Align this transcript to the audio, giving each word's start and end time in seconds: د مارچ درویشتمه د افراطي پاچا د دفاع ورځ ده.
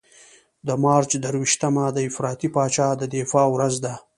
د 0.67 0.69
مارچ 0.83 1.11
درویشتمه 1.23 1.85
د 1.91 1.97
افراطي 2.09 2.49
پاچا 2.55 2.87
د 2.97 3.03
دفاع 3.15 3.47
ورځ 3.55 3.75
ده. 3.85 3.93